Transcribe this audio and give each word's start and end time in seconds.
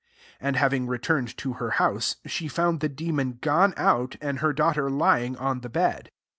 30 0.39 0.47
And 0.47 0.55
having 0.55 0.87
returned 0.87 1.37
to 1.37 1.53
her 1.53 1.69
house, 1.77 2.15
she 2.25 2.47
found 2.47 2.79
the 2.79 2.89
demon 2.89 3.37
gone 3.39 3.75
out, 3.77 4.15
and 4.19 4.39
her 4.39 4.51
daughter 4.51 4.89
ly 4.89 5.21
ing 5.21 5.37
on 5.37 5.59
the 5.61 5.69
bed. 5.69 6.09